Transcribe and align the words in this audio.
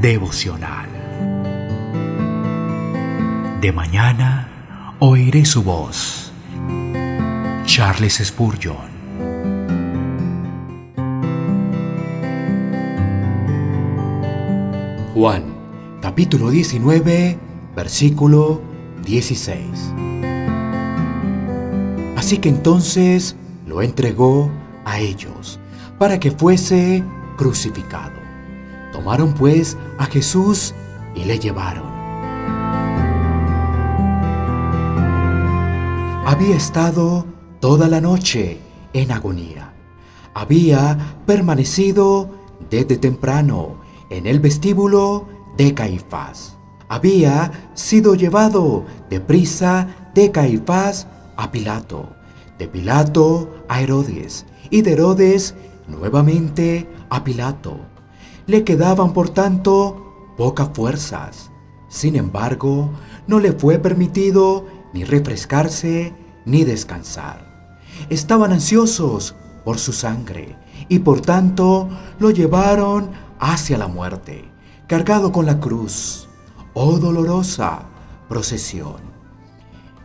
devocional. 0.00 0.88
De 3.60 3.70
mañana 3.72 4.94
oiré 4.98 5.44
su 5.44 5.62
voz. 5.62 6.32
Charles 7.66 8.22
Spurgeon. 8.24 8.88
Juan, 15.14 15.42
capítulo 16.00 16.50
19, 16.50 17.38
versículo 17.76 18.62
16. 19.04 19.58
Así 22.16 22.38
que 22.38 22.48
entonces 22.48 23.36
lo 23.66 23.82
entregó 23.82 24.50
a 24.86 24.98
ellos 24.98 25.60
para 25.98 26.18
que 26.18 26.30
fuese 26.30 27.04
crucificado. 27.36 28.19
Tomaron 29.00 29.32
pues 29.32 29.78
a 29.96 30.04
Jesús 30.04 30.74
y 31.14 31.24
le 31.24 31.38
llevaron. 31.38 31.88
Había 36.26 36.54
estado 36.54 37.24
toda 37.60 37.88
la 37.88 38.02
noche 38.02 38.58
en 38.92 39.10
agonía. 39.10 39.72
Había 40.34 40.98
permanecido 41.24 42.28
desde 42.68 42.98
temprano 42.98 43.80
en 44.10 44.26
el 44.26 44.38
vestíbulo 44.38 45.26
de 45.56 45.72
Caifás. 45.72 46.58
Había 46.90 47.70
sido 47.72 48.14
llevado 48.14 48.84
de 49.08 49.18
prisa 49.18 49.88
de 50.14 50.30
Caifás 50.30 51.06
a 51.38 51.50
Pilato, 51.50 52.10
de 52.58 52.68
Pilato 52.68 53.64
a 53.66 53.80
Herodes 53.80 54.44
y 54.68 54.82
de 54.82 54.92
Herodes 54.92 55.54
nuevamente 55.88 56.86
a 57.08 57.24
Pilato. 57.24 57.80
Le 58.50 58.64
quedaban, 58.64 59.12
por 59.12 59.28
tanto, 59.30 60.32
pocas 60.36 60.70
fuerzas. 60.74 61.52
Sin 61.86 62.16
embargo, 62.16 62.90
no 63.28 63.38
le 63.38 63.52
fue 63.52 63.78
permitido 63.78 64.66
ni 64.92 65.04
refrescarse 65.04 66.12
ni 66.44 66.64
descansar. 66.64 67.78
Estaban 68.08 68.50
ansiosos 68.50 69.36
por 69.64 69.78
su 69.78 69.92
sangre 69.92 70.56
y 70.88 70.98
por 70.98 71.20
tanto 71.20 71.88
lo 72.18 72.32
llevaron 72.32 73.12
hacia 73.38 73.78
la 73.78 73.86
muerte, 73.86 74.50
cargado 74.88 75.30
con 75.30 75.46
la 75.46 75.60
cruz. 75.60 76.28
Oh 76.74 76.98
dolorosa 76.98 77.84
procesión. 78.28 78.96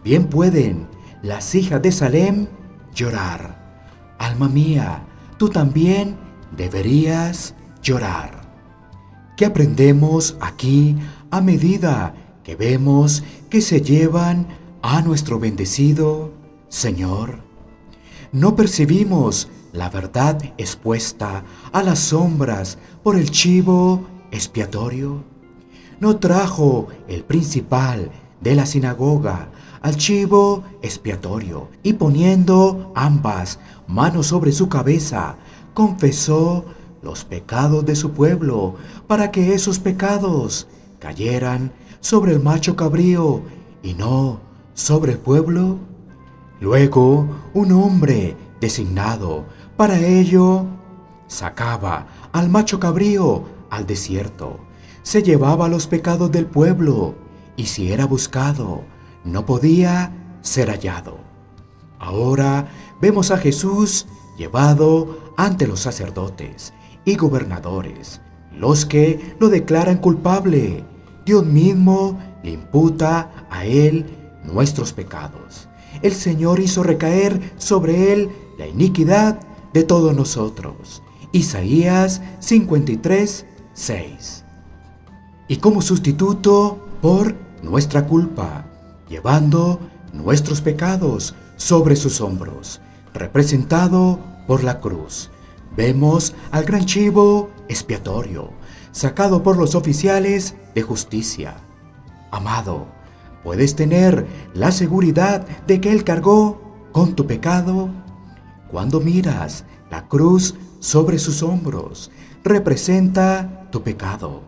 Bien 0.03 0.27
pueden 0.27 0.87
las 1.23 1.55
hijas 1.55 1.81
de 1.81 1.91
Salem 1.91 2.45
llorar. 2.93 4.13
Alma 4.19 4.47
mía, 4.47 5.01
tú 5.39 5.49
también 5.49 6.15
deberías 6.55 7.55
llorar. 7.85 8.41
¿Qué 9.37 9.45
aprendemos 9.45 10.35
aquí 10.41 10.97
a 11.29 11.39
medida 11.39 12.15
que 12.43 12.55
vemos 12.55 13.23
que 13.49 13.61
se 13.61 13.81
llevan 13.81 14.47
a 14.81 15.01
nuestro 15.01 15.39
bendecido 15.39 16.31
Señor? 16.67 17.39
No 18.31 18.55
percibimos 18.55 19.49
la 19.71 19.89
verdad 19.89 20.41
expuesta 20.57 21.43
a 21.71 21.83
las 21.83 21.99
sombras 21.99 22.79
por 23.03 23.17
el 23.17 23.29
chivo 23.29 24.07
expiatorio. 24.31 25.23
No 25.99 26.17
trajo 26.17 26.87
el 27.07 27.23
principal 27.23 28.09
de 28.41 28.55
la 28.55 28.65
sinagoga 28.65 29.49
al 29.81 29.95
chivo 29.95 30.63
expiatorio 30.81 31.69
y 31.83 31.93
poniendo 31.93 32.91
ambas 32.95 33.59
manos 33.87 34.27
sobre 34.27 34.51
su 34.51 34.69
cabeza, 34.69 35.35
confesó 35.75 36.65
los 37.05 37.23
pecados 37.23 37.85
de 37.85 37.95
su 37.95 38.11
pueblo 38.11 38.75
para 39.07 39.31
que 39.31 39.53
esos 39.53 39.79
pecados 39.79 40.67
cayeran 40.99 41.71
sobre 42.01 42.33
el 42.33 42.41
macho 42.41 42.75
cabrío 42.75 43.43
y 43.83 43.93
no 43.93 44.41
sobre 44.73 45.13
el 45.13 45.19
pueblo? 45.19 45.77
Luego 46.59 47.29
un 47.53 47.71
hombre 47.71 48.35
designado 48.59 49.45
para 49.77 49.99
ello 49.99 50.65
sacaba 51.27 52.07
al 52.33 52.49
macho 52.49 52.79
cabrío 52.79 53.43
al 53.69 53.85
desierto, 53.85 54.59
se 55.03 55.21
llevaba 55.21 55.67
los 55.67 55.85
pecados 55.85 56.31
del 56.31 56.47
pueblo 56.47 57.13
y 57.55 57.67
si 57.67 57.91
era 57.91 58.05
buscado, 58.05 58.83
no 59.23 59.45
podía 59.45 60.11
ser 60.41 60.69
hallado. 60.69 61.17
Ahora 61.99 62.67
vemos 62.99 63.31
a 63.31 63.37
Jesús 63.37 64.07
llevado 64.37 65.33
ante 65.37 65.67
los 65.67 65.81
sacerdotes 65.81 66.73
y 67.05 67.15
gobernadores, 67.15 68.21
los 68.51 68.85
que 68.85 69.35
lo 69.39 69.49
declaran 69.49 69.97
culpable. 69.97 70.83
Dios 71.25 71.45
mismo 71.45 72.19
le 72.43 72.51
imputa 72.51 73.47
a 73.49 73.65
él 73.65 74.05
nuestros 74.43 74.93
pecados. 74.93 75.69
El 76.01 76.13
Señor 76.13 76.59
hizo 76.59 76.83
recaer 76.83 77.53
sobre 77.57 78.13
él 78.13 78.29
la 78.57 78.67
iniquidad 78.67 79.39
de 79.73 79.83
todos 79.83 80.15
nosotros. 80.15 81.01
Isaías 81.31 82.21
53, 82.39 83.45
6. 83.73 84.43
Y 85.47 85.57
como 85.57 85.81
sustituto 85.81 86.79
por 87.01 87.35
nuestra 87.61 88.07
culpa, 88.07 88.65
llevando 89.09 89.79
nuestros 90.13 90.61
pecados 90.61 91.35
sobre 91.57 91.95
sus 91.95 92.21
hombros, 92.21 92.81
representado 93.13 94.19
por 94.47 94.63
la 94.63 94.79
cruz. 94.79 95.31
Vemos 95.75 96.33
al 96.51 96.63
gran 96.63 96.85
chivo 96.85 97.49
expiatorio, 97.67 98.49
sacado 98.91 99.43
por 99.43 99.57
los 99.57 99.75
oficiales 99.75 100.55
de 100.73 100.81
justicia. 100.81 101.57
Amado, 102.31 102.87
¿puedes 103.43 103.75
tener 103.75 104.25
la 104.53 104.71
seguridad 104.71 105.45
de 105.67 105.81
que 105.81 105.91
Él 105.91 106.03
cargó 106.03 106.61
con 106.91 107.13
tu 107.13 107.27
pecado? 107.27 107.89
Cuando 108.71 109.01
miras 109.01 109.65
la 109.91 110.07
cruz 110.07 110.55
sobre 110.79 111.19
sus 111.19 111.43
hombros, 111.43 112.09
representa 112.43 113.67
tu 113.71 113.81
pecado. 113.81 114.43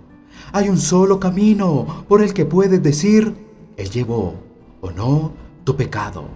Hay 0.53 0.69
un 0.69 0.77
solo 0.77 1.19
camino 1.19 2.05
por 2.07 2.21
el 2.21 2.33
que 2.33 2.45
puedes 2.45 2.81
decir, 2.81 3.35
Él 3.75 3.89
llevó 3.89 4.35
o 4.79 4.91
no 4.91 5.33
tu 5.65 5.75
pecado. 5.75 6.29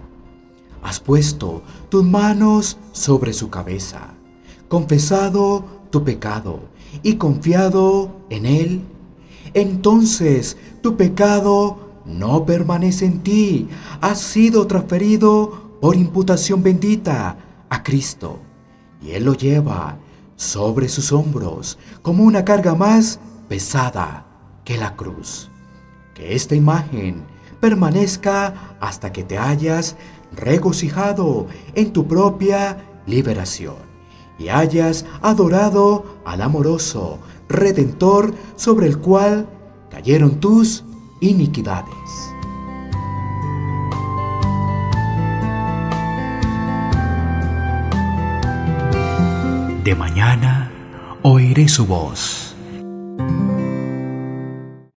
Has 0.82 1.00
puesto 1.00 1.62
tus 1.88 2.04
manos 2.04 2.76
sobre 2.92 3.32
su 3.32 3.48
cabeza, 3.48 4.14
confesado 4.72 5.66
tu 5.90 6.02
pecado 6.02 6.60
y 7.02 7.16
confiado 7.16 8.10
en 8.30 8.46
Él. 8.46 8.80
Entonces 9.52 10.56
tu 10.80 10.96
pecado 10.96 11.90
no 12.06 12.46
permanece 12.46 13.04
en 13.04 13.20
ti, 13.22 13.68
has 14.00 14.18
sido 14.18 14.66
transferido 14.66 15.76
por 15.82 15.94
imputación 15.94 16.62
bendita 16.62 17.36
a 17.68 17.82
Cristo 17.82 18.38
y 19.02 19.10
Él 19.10 19.24
lo 19.24 19.34
lleva 19.34 19.98
sobre 20.36 20.88
sus 20.88 21.12
hombros 21.12 21.78
como 22.00 22.24
una 22.24 22.42
carga 22.42 22.74
más 22.74 23.20
pesada 23.50 24.24
que 24.64 24.78
la 24.78 24.96
cruz. 24.96 25.50
Que 26.14 26.34
esta 26.34 26.54
imagen 26.54 27.24
permanezca 27.60 28.78
hasta 28.80 29.12
que 29.12 29.22
te 29.22 29.36
hayas 29.36 29.96
regocijado 30.34 31.46
en 31.74 31.92
tu 31.92 32.08
propia 32.08 32.86
liberación 33.06 33.91
y 34.42 34.48
hayas 34.48 35.04
adorado 35.22 36.04
al 36.24 36.42
amoroso 36.42 37.18
Redentor 37.48 38.34
sobre 38.56 38.86
el 38.86 38.98
cual 38.98 39.46
cayeron 39.90 40.40
tus 40.40 40.84
iniquidades. 41.20 41.94
De 49.84 49.94
mañana 49.94 50.70
oiré 51.22 51.68
su 51.68 51.86
voz 51.86 52.51